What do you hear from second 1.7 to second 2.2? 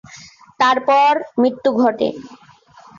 ঘটে।